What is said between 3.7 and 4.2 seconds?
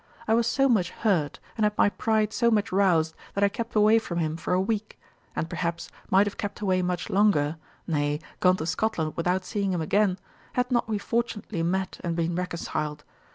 away from